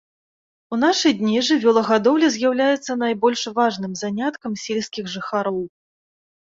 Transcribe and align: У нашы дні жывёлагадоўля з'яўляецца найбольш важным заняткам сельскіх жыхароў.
У 0.75 0.79
нашы 0.83 1.11
дні 1.19 1.43
жывёлагадоўля 1.49 2.31
з'яўляецца 2.37 2.91
найбольш 3.05 3.41
важным 3.61 3.91
заняткам 4.05 4.61
сельскіх 4.67 5.05
жыхароў. 5.17 5.65